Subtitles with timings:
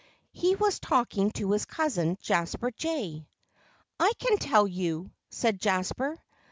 [0.31, 3.27] He was talking to his cousin, Jasper Jay.
[3.99, 6.19] "I can tell you," said Jasper.